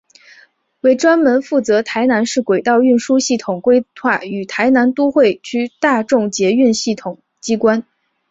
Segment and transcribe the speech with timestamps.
[0.79, 7.85] 为专门负责台南市轨道运输系统规划与台南都会区大众捷运系统机关。